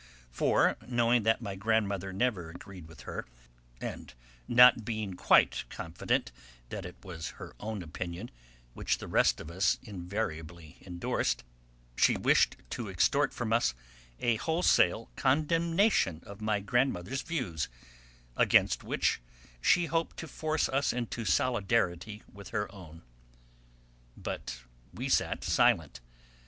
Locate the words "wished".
12.17-12.55